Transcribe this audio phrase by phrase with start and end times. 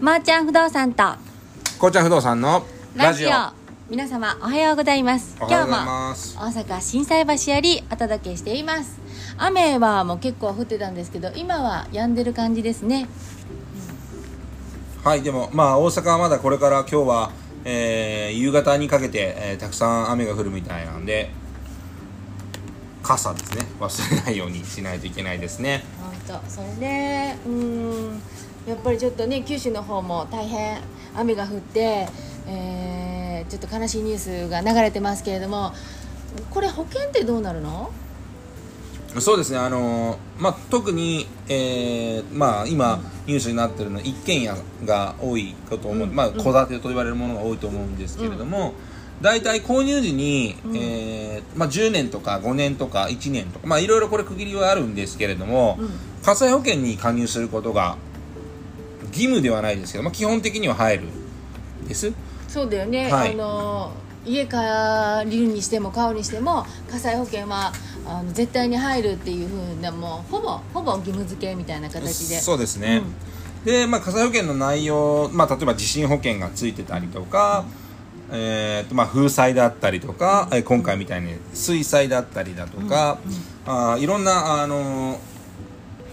[0.00, 1.02] まー、ちゃん不動産と。
[1.80, 2.64] こうちゃん不動産の
[2.94, 3.30] ラジオ。
[3.90, 5.36] 皆様おはようございます。
[5.40, 9.00] 今日も大阪心斎橋よりお届けしています。
[9.38, 13.08] 雨はもう結構降ってたんですけど今は止んでる感じですね。
[15.02, 17.32] はいでもまあ大阪はまだこれから今日は、
[17.64, 21.30] えー夕方にかけて、えーたくさん雨が降るみたいなんで
[23.02, 23.66] 傘ですね。
[23.80, 25.82] 忘れないようにしないといけないですね。
[26.28, 26.50] 本当。
[26.50, 27.52] それでうー
[28.12, 28.22] ん
[28.68, 30.78] やっぱりちょっとね九州の方も大変
[31.16, 32.06] 雨が降って、
[32.46, 35.72] えーちょっと悲しいニュースが流れてますけれども
[36.50, 37.90] これ保険ってどうなるの？
[39.20, 39.58] そうですね。
[39.58, 44.54] あのーまあ特に、えーまあ今ニュースになってるのは一軒家
[44.84, 46.14] が多いかと思う、うん。
[46.14, 48.74] まあ戸建てと言われるものが多いと思うんですけれども、
[49.22, 50.76] 大体購入時に、うん。
[50.76, 55.90] えーまあ、10年とか5年とか1年とかまあいろいろこれ区切りはあるんですけれども、うん。
[56.22, 57.96] 火災保険に加入することが
[59.08, 61.04] 義務ではないですけど、まあ、基本的には入る
[61.86, 62.12] です。
[62.48, 63.32] そうだよね、はい。
[63.32, 63.92] あの
[64.24, 67.72] 家借りるにしても買うにしても火災保険は
[68.06, 72.38] あの絶対に入るっていうふうなもうほぼほぼ義務付けみたいな形で。
[72.40, 73.02] そうですね、
[73.64, 77.64] で、まあ、火災保険の内容、まあ、例えば地震保険がついてたりとか、
[78.30, 83.18] えーとまあ、風災だったりとか、えー今回みたいに水災だったりだとか、
[83.66, 85.18] あーいろんな、あのー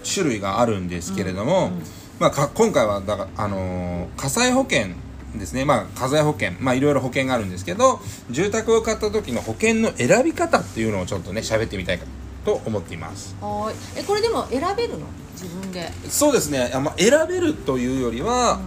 [0.08, 1.72] 種類があるんですけれども、
[2.18, 4.88] まあ、か今回はだから、あのー火災保険
[5.34, 8.00] ですね、まあ、火災保険、まあ、いろいろ保険があるんですけど
[8.30, 12.06] 住宅を買った時の保険の選び方っていうのをちょっとね喋ってみたいか
[12.44, 13.36] と思っています。
[13.40, 14.00] はーい。
[14.00, 15.06] えこれでも選べるの？
[15.34, 15.92] 自分で。
[16.08, 18.60] そうですね、あまあ、選べるというよりは、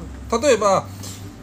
[0.44, 0.86] 例えば、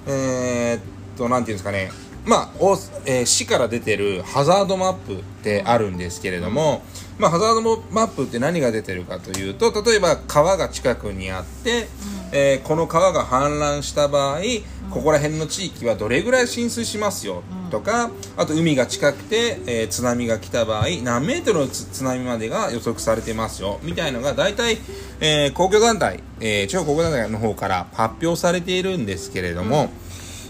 [0.07, 0.81] えーっ
[1.17, 1.91] と、なんていうんですかね、
[2.27, 6.83] まあおえー市から出てるハザードマップってあるんですけれども、
[7.19, 11.87] まあ、ハザードマップって何が出てるかというと例えば川が近くにあって、
[12.33, 14.41] えーこの川が氾濫した場合、
[14.91, 24.79] ここら辺の地域はどれぐらい浸水しますよとか、あと海が近くて、えー津波が来た場合何メートルの津津波までが予測されてますよみたいのが大体、
[25.21, 29.91] えー公共団体、えー地方公共団体の方から発表されているんですけれども、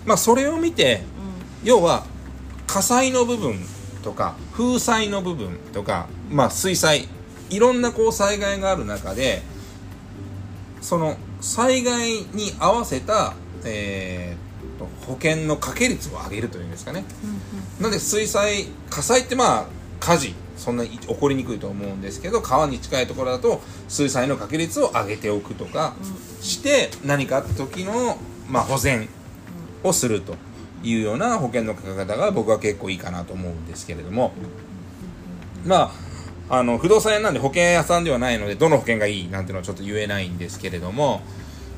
[0.07, 1.03] まあ、それを見て、
[1.65, 2.05] 要は
[2.67, 3.59] 火災の部分
[4.03, 7.09] とか風災の部分とか、まあ、水災。
[7.49, 9.41] いろんなこう災害がある中で
[10.81, 13.35] その災害に合わせた、
[13.65, 14.47] えー
[14.79, 17.05] と保険の掛け率を上げるというんですかね。
[17.81, 19.67] なんで水災火災ってまあ
[20.01, 20.35] 火事。
[20.57, 25.95] そんなに起こりにくいと思うんですけど川に近いところだと水災の掛け率を上げておくとか
[26.41, 28.17] して何かあった時の、
[28.49, 29.07] まあ、保全
[29.85, 30.35] をすると
[30.83, 34.33] いうような保険のかけ方が僕は結構いいかなと思うんですけれども。
[35.65, 36.07] まあ
[36.49, 41.21] あの不動産屋なんで保険屋さんではないのでどの保険がいいなんていうのはちょっと言えないんですけれども。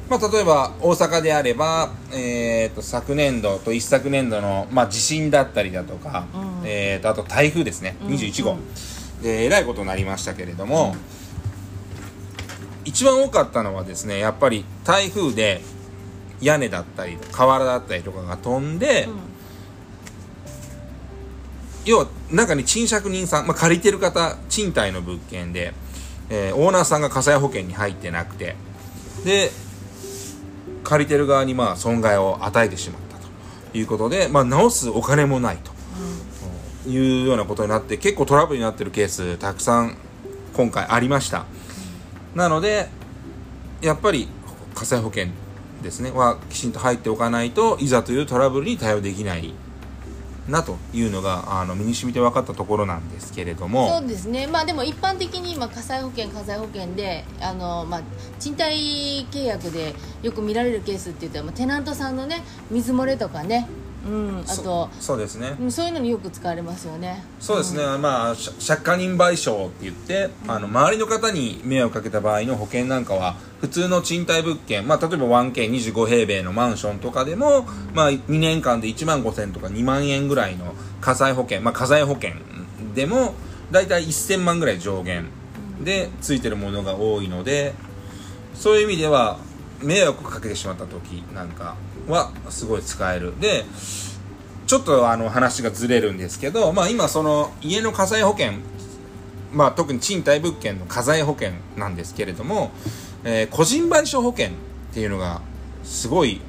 [0.08, 6.66] まあ、例えば大阪であれば、えー、と昨年度と一昨年度の、まあ、地震だったりだとか、うん。
[6.66, 8.08] えー、とあと台風ですね、うん。
[8.14, 9.22] 21号、うん。
[9.22, 10.96] でえらいことになりましたけれども、
[12.86, 15.60] 一番多かったのはですねやっぱり台風で
[16.40, 19.08] 屋根だったり瓦だったりとかが飛んで、
[21.84, 25.72] 要は中に賃借人さん、まあ、借りてる方賃貸の物件で、
[26.30, 28.56] えーオーナーさんが火災保険に入ってなくて
[29.24, 29.50] で
[30.84, 35.58] 借りてる側にまあ損害を与えてしまったということで、まあ、直すお金もない
[36.84, 39.96] というようなことになって結構トラブルになってるケースたくさん
[40.54, 41.46] 今回ありました。
[42.34, 42.88] なので
[43.80, 44.28] やっぱり
[44.74, 45.28] 火災保険
[45.82, 46.10] ですね。
[46.10, 49.54] はきちんと入っておかないといざというトラブルに対応できない
[50.48, 53.98] なというのがあの身に染みて分かったところなんですけれども。
[53.98, 54.46] そうですね。
[54.46, 58.02] まあでも一般的に今火災保険火災保険であの、まあ、
[58.38, 63.68] 賃貸契約でよく見られるケースって言ったらテナントさんのね水漏れとかね、
[64.06, 64.54] うん、あと。
[64.54, 65.56] そそうですね。
[65.60, 67.24] うんそういうのによく使われますよね。
[67.40, 82.32] そうですね、まあし借家人賠償って言って、あの周りの方に迷惑かけた場合の保険なんかは普通の賃貸物件、まあ、例えば 1K25 平米のマンションとかでも、まあ、2年間で1万5000とか2万円ぐらいの火災保険、まあ、火災保険
[82.94, 83.34] でも
[83.70, 85.26] 大体1000万ぐらい上限
[85.82, 87.74] でついてるものが多いので
[88.54, 89.38] そういう意味では
[89.82, 91.76] 迷惑をかけてしまった時なんか
[92.08, 93.38] はすごい使える。
[93.40, 93.64] で
[94.66, 98.52] ちょっとあの話がずれるんですけど、まあ、今その家の火災保険、
[99.50, 102.70] まあ、特に賃貸物件の火災保険なんですけれども、
[103.24, 104.50] えー個人賠償保険っ
[104.92, 105.40] ていうのが
[105.84, 106.42] すごい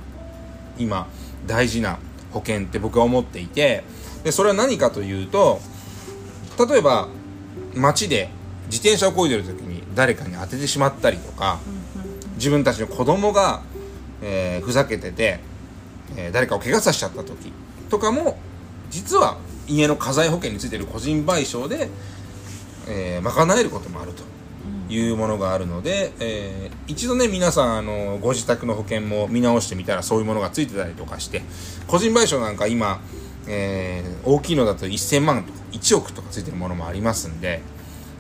[0.78, 1.08] 今
[1.48, 1.98] 大事な
[2.32, 3.84] 保険って僕は思っていて
[4.24, 5.60] でそれは何かというと
[6.70, 7.08] 例えば
[7.74, 8.30] 街で
[8.66, 11.60] 自転車を漕いでる時に誰かに当ててしまったりとか
[12.40, 13.62] 自分たちの子供が、
[14.24, 15.40] えーふざけてて、
[16.18, 17.52] えー誰かを怪我させちゃった時
[17.90, 18.40] とかも
[18.90, 19.38] 実は
[19.68, 21.90] 家の家財保険についている個人賠償で、
[22.88, 24.24] えー賄えることもあると
[24.92, 31.44] いうものがあるので、えー一度ね皆さんあのご自宅の保険も見直してみたらそういうものがついてたりとかして
[31.88, 33.00] 個人賠償なんか今、
[33.48, 37.62] えー大きいのだと1000万とか1億とかついてるものもありますんで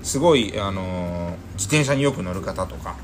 [0.04, 2.95] すごい、あのー自転車によく乗る方とか、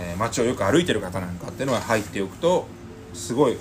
[0.00, 2.66] えー街をよく歩いてる方なんかっていうのは入っておくと
[3.14, 3.56] すごい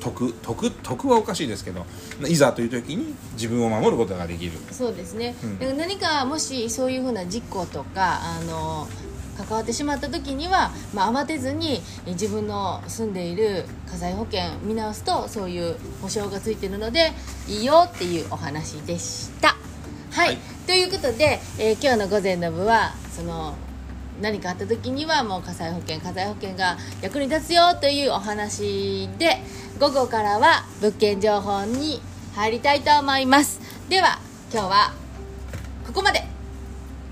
[0.00, 1.84] 得得得はおかしいですけど
[2.26, 4.52] いざという時に自分を守ることができる。
[4.70, 5.58] そうですね、うん。
[5.58, 8.88] だから何かもしそういうふうな事故とかあの
[9.36, 17.12] 関わってしまった時には、まあ、慌てずにえ自分の住んでいる火災保険見直すとそういう保証がついてるので
[17.46, 19.56] いいよっていうお話でした。
[20.10, 20.38] はい、はい。
[20.66, 23.54] ということで、えー今日の午前の部はその
[24.20, 29.42] 何かあった時にはもう火災保険火災保険が役に立つよというお話で
[29.78, 32.00] 午後からは物件情報に
[32.34, 33.60] 入りたいと思います。
[33.88, 34.18] では
[34.52, 34.92] 今日は
[35.86, 36.24] ここまで。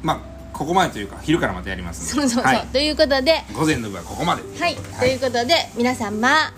[0.02, 0.20] まあ
[0.52, 4.42] ここまでというか昼からまたやりますそうそうそう、はい、ということで午前の部はここまで。
[4.58, 6.52] はい、ということで皆様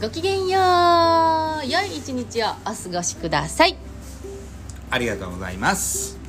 [0.00, 0.60] ごきげんよ
[1.62, 1.66] う。
[1.66, 3.76] 良い一日をお過ごしください。
[4.90, 6.19] ありがとうございます